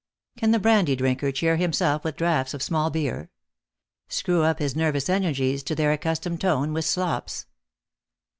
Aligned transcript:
Can 0.35 0.49
the 0.49 0.57
brandy 0.57 0.95
drinker 0.95 1.31
cheer 1.31 1.57
himself 1.57 2.03
with 2.03 2.15
draughts 2.15 2.55
of 2.55 2.63
small 2.63 2.89
beer? 2.89 3.29
Screw 4.09 4.41
up 4.41 4.57
his 4.57 4.75
nervous 4.75 5.09
energies 5.09 5.61
to 5.61 5.75
their 5.75 5.91
ac 5.91 5.99
customed 5.99 6.41
tone 6.41 6.73
with 6.73 6.85
slops? 6.85 7.45